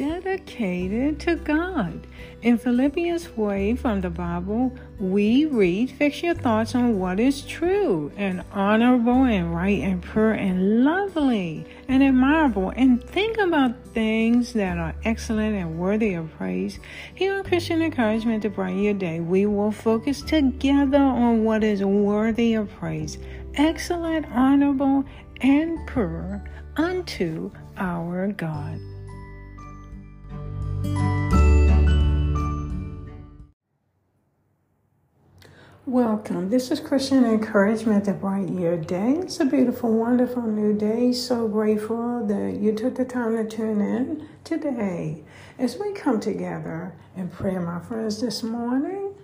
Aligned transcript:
dedicated 0.00 1.20
to 1.20 1.36
God. 1.36 2.06
In 2.40 2.56
Philippians 2.56 3.26
4 3.26 3.76
from 3.76 4.00
the 4.00 4.08
Bible, 4.08 4.72
we 4.98 5.44
read, 5.44 5.90
Fix 5.90 6.22
your 6.22 6.32
thoughts 6.32 6.74
on 6.74 6.98
what 6.98 7.20
is 7.20 7.42
true 7.42 8.10
and 8.16 8.42
honorable 8.50 9.24
and 9.24 9.54
right 9.54 9.78
and 9.82 10.02
pure 10.02 10.32
and 10.32 10.84
lovely 10.84 11.66
and 11.86 12.02
admirable, 12.02 12.72
and 12.76 13.04
think 13.04 13.36
about 13.36 13.84
things 13.88 14.54
that 14.54 14.78
are 14.78 14.94
excellent 15.04 15.54
and 15.54 15.78
worthy 15.78 16.14
of 16.14 16.32
praise. 16.38 16.78
Here 17.14 17.34
on 17.34 17.44
Christian 17.44 17.82
Encouragement 17.82 18.40
to 18.44 18.48
Brighten 18.48 18.82
Your 18.82 18.94
Day, 18.94 19.20
we 19.20 19.44
will 19.44 19.72
focus 19.72 20.22
together 20.22 20.96
on 20.96 21.44
what 21.44 21.62
is 21.62 21.84
worthy 21.84 22.54
of 22.54 22.70
praise, 22.70 23.18
excellent, 23.56 24.24
honorable, 24.32 25.04
and 25.42 25.86
pure 25.86 26.42
unto 26.76 27.50
our 27.76 28.28
God. 28.28 28.80
Welcome. 35.86 36.50
This 36.50 36.70
is 36.70 36.78
Christian 36.78 37.24
Encouragement 37.24 38.04
to 38.04 38.12
Brighten 38.12 38.60
Your 38.60 38.76
Day. 38.76 39.14
It's 39.22 39.40
a 39.40 39.44
beautiful, 39.44 39.92
wonderful 39.92 40.42
new 40.42 40.72
day. 40.72 41.10
So 41.12 41.48
grateful 41.48 42.24
that 42.26 42.60
you 42.60 42.72
took 42.72 42.94
the 42.94 43.04
time 43.04 43.34
to 43.36 43.44
tune 43.44 43.80
in 43.80 44.28
today. 44.44 45.24
As 45.58 45.78
we 45.78 45.92
come 45.92 46.20
together 46.20 46.94
in 47.16 47.28
prayer, 47.28 47.60
my 47.60 47.80
friends, 47.80 48.20
this 48.20 48.44
morning, 48.44 49.14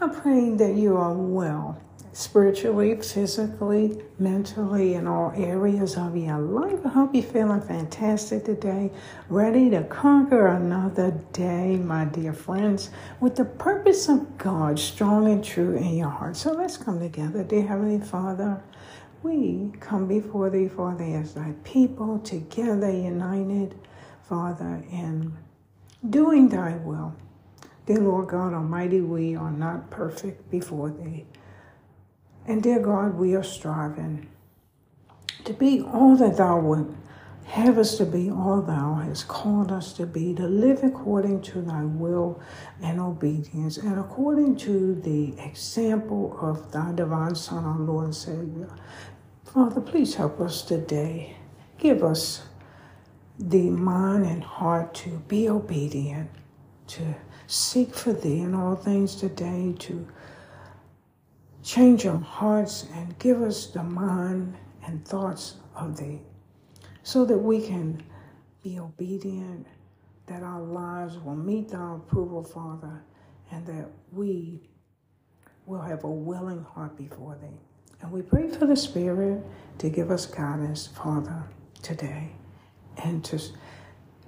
I'm 0.00 0.10
praying 0.10 0.56
that 0.56 0.74
you 0.74 0.96
are 0.96 1.12
well 1.12 1.80
spiritually, 2.16 2.96
physically, 3.02 4.02
mentally, 4.18 4.94
in 4.94 5.06
all 5.06 5.30
areas 5.36 5.98
of 5.98 6.16
your 6.16 6.38
life. 6.38 6.80
I 6.86 6.88
hope 6.88 7.14
you're 7.14 7.22
feeling 7.22 7.60
fantastic 7.60 8.46
today, 8.46 8.90
ready 9.28 9.68
to 9.68 9.84
conquer 9.84 10.46
another 10.46 11.10
day, 11.34 11.76
my 11.76 12.06
dear 12.06 12.32
friends, 12.32 12.88
with 13.20 13.36
the 13.36 13.44
purpose 13.44 14.08
of 14.08 14.38
God 14.38 14.78
strong 14.78 15.30
and 15.30 15.44
true 15.44 15.76
in 15.76 15.94
your 15.94 16.08
heart. 16.08 16.38
So 16.38 16.52
let's 16.52 16.78
come 16.78 17.00
together, 17.00 17.44
dear 17.44 17.66
Heavenly 17.66 18.00
Father. 18.00 18.62
We 19.22 19.72
come 19.78 20.08
before 20.08 20.48
Thee, 20.48 20.68
Father, 20.68 21.04
as 21.04 21.34
Thy 21.34 21.52
people, 21.64 22.18
together, 22.20 22.90
united, 22.90 23.78
Father, 24.26 24.82
in 24.90 25.36
doing 26.08 26.48
Thy 26.48 26.78
will. 26.78 27.14
Dear 27.84 28.00
Lord 28.00 28.28
God 28.28 28.54
Almighty, 28.54 29.02
we 29.02 29.36
are 29.36 29.50
not 29.50 29.90
perfect 29.90 30.50
before 30.50 30.88
Thee. 30.88 31.26
And 32.48 32.62
dear 32.62 32.78
God, 32.78 33.14
we 33.14 33.34
are 33.34 33.42
striving 33.42 34.28
to 35.44 35.52
be 35.52 35.80
all 35.80 36.16
that 36.16 36.36
Thou 36.36 36.60
would 36.60 36.96
have 37.46 37.78
us 37.78 37.96
to 37.98 38.04
be, 38.04 38.30
all 38.30 38.62
Thou 38.62 38.94
hast 38.94 39.26
called 39.26 39.72
us 39.72 39.92
to 39.94 40.06
be, 40.06 40.34
to 40.34 40.46
live 40.46 40.84
according 40.84 41.42
to 41.42 41.60
Thy 41.60 41.84
will 41.84 42.40
and 42.82 43.00
obedience, 43.00 43.78
and 43.78 43.98
according 43.98 44.56
to 44.58 44.94
the 44.94 45.34
example 45.40 46.36
of 46.40 46.70
Thy 46.70 46.92
divine 46.92 47.34
Son, 47.34 47.64
our 47.64 47.78
Lord 47.78 48.06
and 48.06 48.14
Savior. 48.14 48.68
Father, 49.44 49.80
please 49.80 50.14
help 50.14 50.40
us 50.40 50.62
today. 50.62 51.36
Give 51.78 52.04
us 52.04 52.42
the 53.38 53.70
mind 53.70 54.24
and 54.24 54.42
heart 54.42 54.94
to 54.94 55.10
be 55.28 55.48
obedient, 55.48 56.30
to 56.88 57.14
seek 57.46 57.94
for 57.94 58.12
Thee 58.12 58.40
in 58.40 58.54
all 58.54 58.76
things 58.76 59.16
today, 59.16 59.74
to 59.80 60.06
Change 61.66 62.06
our 62.06 62.16
hearts 62.16 62.86
and 62.94 63.18
give 63.18 63.42
us 63.42 63.66
the 63.66 63.82
mind 63.82 64.54
and 64.86 65.04
thoughts 65.04 65.56
of 65.74 65.96
thee 65.96 66.20
so 67.02 67.24
that 67.24 67.36
we 67.36 67.60
can 67.60 68.00
be 68.62 68.78
obedient, 68.78 69.66
that 70.26 70.44
our 70.44 70.62
lives 70.62 71.18
will 71.18 71.34
meet 71.34 71.70
thy 71.70 71.96
approval, 71.96 72.44
Father, 72.44 73.02
and 73.50 73.66
that 73.66 73.88
we 74.12 74.70
will 75.66 75.80
have 75.80 76.04
a 76.04 76.08
willing 76.08 76.62
heart 76.62 76.96
before 76.96 77.36
thee. 77.42 77.58
And 78.00 78.12
we 78.12 78.22
pray 78.22 78.48
for 78.48 78.66
the 78.66 78.76
Spirit 78.76 79.42
to 79.78 79.90
give 79.90 80.12
us 80.12 80.24
guidance, 80.24 80.86
Father, 80.86 81.42
today, 81.82 82.30
and 82.98 83.24
to 83.24 83.40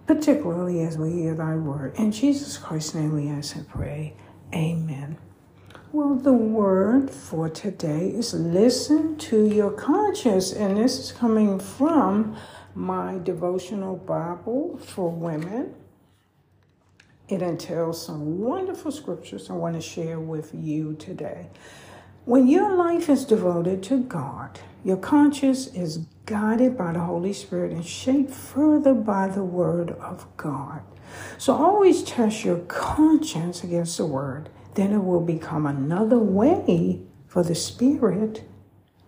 particularly 0.09 0.81
as 0.83 0.99
we 0.99 1.13
hear 1.13 1.37
thy 1.37 1.55
word. 1.55 1.95
In 1.99 2.11
Jesus 2.11 2.59
Christ's 2.59 2.97
name 2.97 3.15
we 3.15 3.29
ask 3.29 3.55
and 3.55 3.69
pray. 3.69 4.17
Amen. 4.53 5.19
Well, 5.91 6.17
the 6.17 6.35
word 6.35 7.11
for 7.11 7.49
today 7.49 8.11
is 8.11 8.35
listen 8.35 9.17
to 9.17 9.49
your 9.49 9.71
conscience, 9.71 10.53
and 10.53 10.77
this 10.77 10.99
is 10.99 11.13
coming 11.13 11.59
from 11.59 12.37
my 12.75 13.17
devotional 13.17 13.97
Bible 13.97 14.77
for 14.85 15.09
women. 15.09 15.75
It 17.31 17.41
entails 17.41 18.05
some 18.05 18.39
wonderful 18.39 18.93
scriptures 18.93 19.49
I 19.49 19.55
want 19.55 19.77
to 19.77 19.81
share 19.81 20.21
with 20.21 20.51
you 20.55 20.93
today. 20.97 21.49
When 22.27 22.49
your 22.49 22.77
life 22.77 23.09
is 23.09 23.25
devoted 23.25 23.83
to 23.85 24.03
God, 24.03 24.61
your 24.85 24.99
conscience 24.99 25.69
is 25.69 26.05
guided 26.27 26.77
by 26.77 26.93
the 26.93 27.01
Holy 27.01 27.33
Spirit 27.33 27.73
and 27.73 27.83
shaped 27.83 28.33
further 28.33 28.93
by 28.93 29.29
the 29.29 29.43
Word 29.43 29.93
of 29.93 30.27
God. 30.37 30.83
So 31.39 31.55
always 31.55 32.03
test 32.03 32.45
your 32.45 32.59
conscience 32.59 33.65
against 33.65 33.97
the 33.97 34.05
Word 34.05 34.51
then 34.75 34.93
it 34.93 35.05
will 35.05 35.21
become 35.21 35.67
another 35.67 36.19
way 36.19 37.03
for 37.27 37.43
the 37.43 37.55
Spirit 37.55 38.45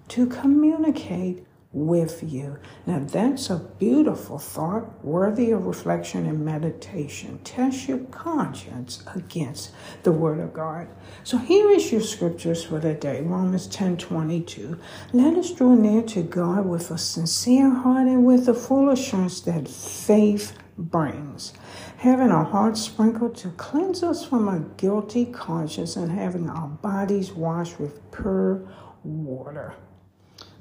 to 0.09 0.27
communicate 0.27 1.47
with 1.73 2.25
you. 2.25 2.59
Now, 2.85 2.99
that's 2.99 3.49
a 3.49 3.59
beautiful 3.79 4.39
thought, 4.39 5.05
worthy 5.05 5.53
of 5.53 5.67
reflection 5.67 6.27
and 6.27 6.45
meditation. 6.45 7.39
Test 7.45 7.89
your 7.89 7.99
conscience 7.99 9.05
against 9.15 9.71
the 10.03 10.11
Word 10.11 10.41
of 10.41 10.53
God. 10.53 10.89
So, 11.23 11.39
here 11.39 11.71
is 11.71 11.93
your 11.93 12.01
scriptures 12.01 12.65
for 12.65 12.81
the 12.81 12.95
day 12.95 13.21
Romans 13.21 13.69
10 13.69 13.99
22. 13.99 14.79
Let 15.13 15.37
us 15.37 15.53
draw 15.53 15.75
near 15.75 16.03
to 16.03 16.23
God 16.25 16.67
with 16.67 16.91
a 16.91 16.99
sincere 16.99 17.71
heart 17.71 18.09
and 18.09 18.27
with 18.27 18.49
a 18.49 18.55
full 18.55 18.91
assurance 18.91 19.41
that 19.43 19.69
faith 19.69 20.53
brings 20.81 21.53
having 21.99 22.31
our 22.31 22.45
hearts 22.45 22.81
sprinkled 22.81 23.37
to 23.37 23.51
cleanse 23.51 24.03
us 24.03 24.25
from 24.25 24.49
a 24.49 24.61
guilty 24.79 25.27
conscience 25.27 25.97
and 25.97 26.11
having 26.11 26.49
our 26.49 26.69
bodies 26.69 27.31
washed 27.31 27.79
with 27.79 28.11
pure 28.11 28.67
water. 29.05 29.75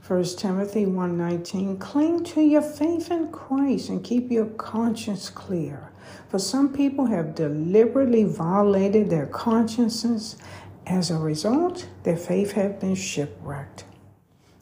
1 0.06 0.24
Timothy 0.38 0.86
1:19 0.86 1.78
Cling 1.80 2.24
to 2.26 2.42
your 2.42 2.62
faith 2.62 3.10
in 3.12 3.30
Christ 3.32 3.90
and 3.90 4.04
keep 4.04 4.32
your 4.32 4.48
conscience 4.48 5.30
clear. 5.30 5.92
For 6.28 6.40
some 6.40 6.74
people 6.74 7.06
have 7.06 7.36
deliberately 7.36 8.24
violated 8.24 9.10
their 9.10 9.28
consciences. 9.28 10.36
As 10.86 11.12
a 11.12 11.18
result, 11.18 11.88
their 12.04 12.18
faith 12.18 12.54
has 12.54 12.74
been 12.82 12.96
shipwrecked. 12.96 13.86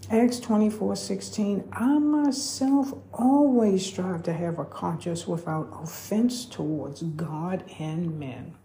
Acts 0.09 0.39
24 0.39 0.95
16, 0.95 1.67
I 1.73 1.99
myself 1.99 2.93
always 3.13 3.85
strive 3.85 4.23
to 4.23 4.31
have 4.31 4.57
a 4.57 4.63
conscience 4.63 5.27
without 5.27 5.67
offense 5.83 6.45
towards 6.45 7.01
God 7.01 7.69
and 7.77 8.17
men. 8.17 8.55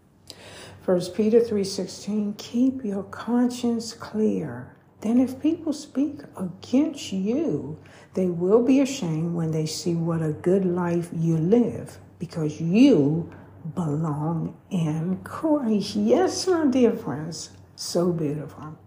1 0.85 1.01
Peter 1.13 1.41
3 1.41 1.65
16, 1.65 2.35
keep 2.37 2.85
your 2.85 3.03
conscience 3.03 3.91
clear. 3.91 4.73
Then, 5.01 5.19
if 5.19 5.41
people 5.41 5.73
speak 5.73 6.21
against 6.37 7.11
you, 7.11 7.77
they 8.13 8.27
will 8.27 8.63
be 8.63 8.79
ashamed 8.79 9.35
when 9.35 9.51
they 9.51 9.65
see 9.65 9.95
what 9.95 10.21
a 10.21 10.31
good 10.31 10.63
life 10.63 11.09
you 11.11 11.35
live, 11.35 11.97
because 12.19 12.61
you 12.61 13.29
belong 13.75 14.57
in 14.69 15.17
Christ. 15.25 15.97
Yes, 15.97 16.47
my 16.47 16.67
dear 16.67 16.93
friends, 16.93 17.49
so 17.75 18.13
beautiful. 18.13 18.77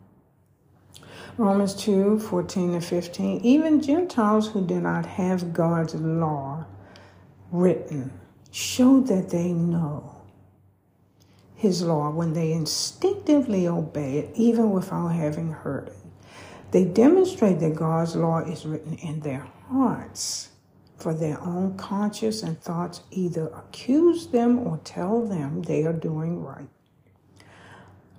Romans 1.38 1.74
2 1.74 2.18
14 2.18 2.74
and 2.74 2.84
15. 2.84 3.40
Even 3.42 3.82
Gentiles 3.82 4.48
who 4.48 4.66
do 4.66 4.80
not 4.80 5.04
have 5.04 5.52
God's 5.52 5.94
law 5.94 6.64
written 7.52 8.10
show 8.50 9.00
that 9.00 9.28
they 9.28 9.52
know 9.52 10.16
his 11.54 11.82
law 11.82 12.08
when 12.08 12.32
they 12.32 12.52
instinctively 12.52 13.68
obey 13.68 14.18
it, 14.18 14.30
even 14.34 14.70
without 14.70 15.08
having 15.08 15.52
heard 15.52 15.88
it. 15.88 15.96
They 16.70 16.84
demonstrate 16.84 17.60
that 17.60 17.74
God's 17.74 18.16
law 18.16 18.38
is 18.38 18.64
written 18.64 18.94
in 18.94 19.20
their 19.20 19.46
hearts, 19.68 20.48
for 20.96 21.12
their 21.12 21.38
own 21.42 21.76
conscience 21.76 22.42
and 22.42 22.58
thoughts 22.58 23.02
either 23.10 23.48
accuse 23.48 24.26
them 24.28 24.58
or 24.58 24.80
tell 24.84 25.26
them 25.26 25.62
they 25.62 25.84
are 25.84 25.92
doing 25.92 26.42
right. 26.42 26.68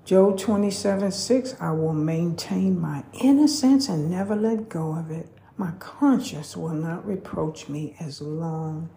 Job 0.07 0.37
27 0.37 1.11
6, 1.11 1.55
I 1.59 1.71
will 1.71 1.91
maintain 1.91 2.79
my 2.79 3.03
innocence 3.21 3.89
and 3.89 4.09
never 4.09 4.37
let 4.37 4.69
go 4.69 4.93
of 4.93 5.11
it. 5.11 5.27
My 5.57 5.71
conscience 5.79 6.55
will 6.55 6.75
not 6.75 7.05
reproach 7.05 7.67
me 7.67 7.93
as 7.99 8.21
long 8.21 8.89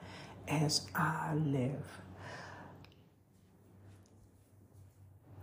as 0.47 0.87
I 0.95 1.35
live. 1.35 1.83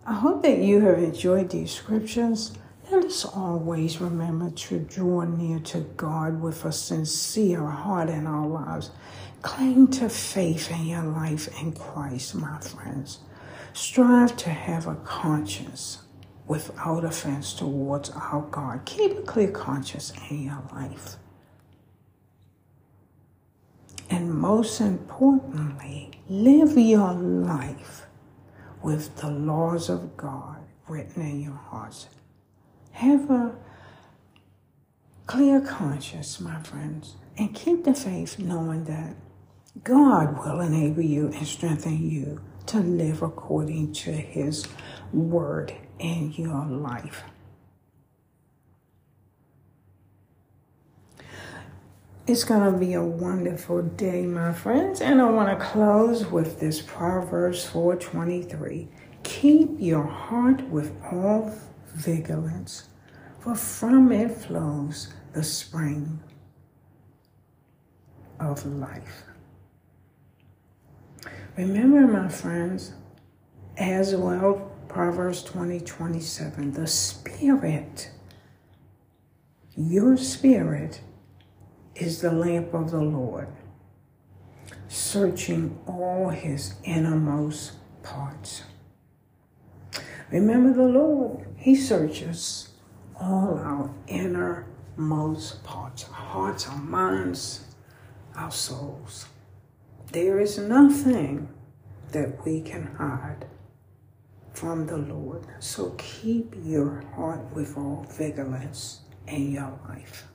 I 0.06 0.14
hope 0.14 0.42
that 0.44 0.60
you 0.60 0.80
have 0.80 1.00
enjoyed 1.00 1.50
these 1.50 1.72
scriptures. 1.72 2.54
Let 2.90 3.04
us 3.04 3.26
always 3.26 4.00
remember 4.00 4.52
to 4.52 4.80
draw 4.80 5.24
near 5.26 5.60
to 5.60 5.82
God 5.98 6.40
with 6.40 6.64
a 6.64 6.72
sincere 6.72 7.66
heart 7.66 8.08
in 8.08 8.26
our 8.26 8.48
lives. 8.48 8.92
Cling 9.42 9.90
to 9.90 10.08
faith 10.08 10.72
in 10.72 10.86
your 10.86 11.04
life 11.04 11.50
in 11.62 11.74
Christ, 11.74 12.36
my 12.36 12.58
friends. 12.62 13.20
Strive 13.78 14.36
to 14.38 14.50
have 14.50 14.88
a 14.88 14.96
conscience 14.96 16.00
without 16.48 17.06
offense 17.06 17.54
towards 17.54 18.10
our 18.10 18.42
God. 18.50 18.84
Keep 18.86 19.20
a 19.20 19.22
clear 19.22 19.52
conscience 19.52 20.12
in 20.32 20.46
your 20.46 20.64
life. 20.74 21.18
And 24.10 24.34
most 24.34 24.82
importantly, 24.82 26.10
live 26.28 26.76
your 26.76 27.14
life 27.14 28.08
with 28.82 29.16
the 29.18 29.30
laws 29.30 29.90
of 29.90 30.18
God 30.18 30.58
written 30.88 31.22
in 31.22 31.42
your 31.42 31.62
hearts. 31.70 32.08
Have 32.94 33.30
a 33.30 33.54
clear 35.28 35.62
conscience, 35.62 36.40
my 36.40 36.64
friends, 36.64 37.16
and 37.38 37.54
keep 37.54 37.84
the 37.84 37.94
faith 37.94 38.40
knowing 38.40 38.86
that 38.86 39.16
God 39.84 40.36
will 40.40 40.62
enable 40.62 41.04
you 41.04 41.28
and 41.28 41.46
strengthen 41.46 42.10
you 42.10 42.42
to 42.68 42.80
live 42.80 43.22
according 43.22 43.94
to 43.94 44.12
His 44.12 44.66
word 45.14 45.74
in 46.00 46.34
your 46.34 46.66
life. 46.66 47.24
It's 52.28 52.44
going 52.44 52.74
to 52.74 52.78
be 52.78 52.94
a 52.94 53.02
wonderful 53.02 53.82
day, 53.82 54.26
my 54.26 54.52
friends, 54.52 55.00
and 55.00 55.22
I 55.22 55.30
want 55.30 55.58
to 55.58 55.66
close 55.66 56.26
with 56.26 56.60
this 56.60 56.82
Proverbs 56.82 57.66
4:23. 57.66 58.90
Keep 59.24 59.70
your 59.80 60.04
heart 60.04 60.62
with 60.70 60.92
all 61.10 61.54
vigilance, 61.96 62.90
for 63.40 63.56
from 63.56 64.12
it 64.12 64.32
flows 64.32 65.14
the 65.32 65.44
spring 65.44 66.20
of 68.42 68.66
life. 68.66 69.24
Remember, 71.58 72.02
my 72.02 72.30
friends, 72.30 72.94
as 73.78 74.16
well, 74.16 74.72
Proverbs 74.88 75.42
20 75.42 75.80
27, 75.80 76.74
the 76.74 76.86
Spirit, 76.86 78.12
your 79.76 80.18
spirit 80.18 81.02
is 81.96 82.22
the 82.22 82.32
lamp 82.32 82.76
of 82.76 82.92
the 82.92 83.02
Lord, 83.02 83.48
searching 84.88 85.80
all 85.88 86.30
his 86.30 86.76
innermost 86.84 87.74
parts. 88.04 88.62
Remember 90.32 90.72
the 90.74 90.88
Lord, 90.88 91.48
he 91.58 91.76
searches 91.76 92.70
all 93.20 93.58
our 93.58 93.92
innermost 94.06 95.64
parts, 95.64 96.06
our 96.10 96.14
hearts, 96.14 96.70
our 96.70 96.78
minds, 96.78 97.66
our 98.36 98.52
souls. 98.52 99.26
There 100.12 100.40
is 100.40 100.58
nothing 100.58 101.50
that 102.12 102.46
we 102.46 102.62
can 102.62 102.96
hide 102.96 103.46
from 104.54 104.88
the 104.88 104.98
Lord. 104.98 105.46
So 105.60 105.94
keep 105.98 106.56
your 106.64 107.04
heart 107.16 107.54
with 107.54 107.78
all 107.78 108.06
vigilance 108.10 109.02
in 109.28 109.52
your 109.52 109.78
life. 109.88 110.28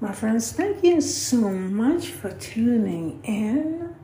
My 0.00 0.12
friends, 0.12 0.52
thank 0.52 0.84
you 0.84 1.00
so 1.00 1.50
much 1.50 2.06
for 2.10 2.30
tuning 2.30 3.20
in. 3.24 3.96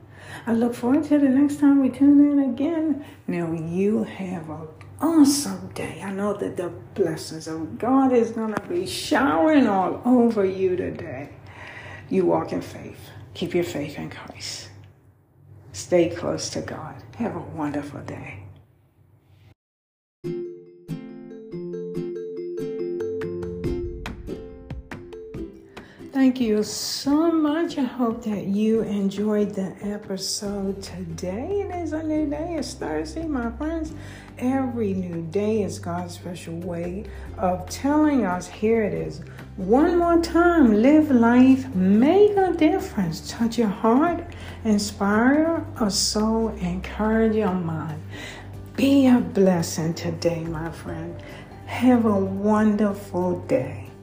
I 0.46 0.52
look 0.52 0.74
forward 0.74 1.04
to 1.04 1.18
the 1.18 1.28
next 1.28 1.60
time 1.60 1.80
we 1.80 1.88
tune 1.88 2.20
in 2.32 2.50
again. 2.52 3.04
Now, 3.28 3.52
you 3.52 4.02
have 4.02 4.50
an 4.50 4.66
awesome 5.00 5.68
day. 5.68 6.02
I 6.02 6.10
know 6.10 6.34
that 6.34 6.56
the 6.56 6.70
blessings 6.94 7.46
of 7.46 7.78
God 7.78 8.12
is 8.12 8.32
going 8.32 8.54
to 8.54 8.60
be 8.62 8.86
showering 8.86 9.68
all 9.68 10.02
over 10.04 10.44
you 10.44 10.74
today. 10.74 11.30
You 12.10 12.26
walk 12.26 12.52
in 12.52 12.62
faith. 12.62 13.10
Keep 13.34 13.54
your 13.54 13.64
faith 13.64 13.98
in 13.98 14.10
Christ. 14.10 14.68
Stay 15.72 16.08
close 16.10 16.50
to 16.50 16.60
God. 16.60 16.94
Have 17.16 17.34
a 17.34 17.40
wonderful 17.40 18.00
day. 18.00 18.44
Thank 26.34 26.48
you 26.48 26.64
so 26.64 27.30
much. 27.30 27.78
I 27.78 27.84
hope 27.84 28.24
that 28.24 28.46
you 28.46 28.80
enjoyed 28.80 29.54
the 29.54 29.72
episode 29.82 30.82
today. 30.82 31.60
It 31.60 31.72
is 31.76 31.92
a 31.92 32.02
new 32.02 32.28
day. 32.28 32.56
It's 32.58 32.74
Thursday, 32.74 33.24
my 33.24 33.52
friends. 33.52 33.92
Every 34.38 34.94
new 34.94 35.22
day 35.30 35.62
is 35.62 35.78
God's 35.78 36.14
special 36.14 36.56
way 36.56 37.04
of 37.38 37.70
telling 37.70 38.26
us 38.26 38.48
here 38.48 38.82
it 38.82 38.94
is. 38.94 39.20
One 39.58 39.96
more 39.96 40.20
time, 40.20 40.82
live 40.82 41.08
life, 41.12 41.72
make 41.72 42.36
a 42.36 42.52
difference, 42.52 43.30
touch 43.30 43.56
your 43.56 43.68
heart, 43.68 44.24
inspire 44.64 45.64
a 45.80 45.88
soul, 45.88 46.48
encourage 46.56 47.36
your 47.36 47.54
mind. 47.54 48.02
Be 48.74 49.06
a 49.06 49.20
blessing 49.20 49.94
today, 49.94 50.42
my 50.42 50.72
friend. 50.72 51.14
Have 51.66 52.06
a 52.06 52.18
wonderful 52.18 53.38
day. 53.46 53.93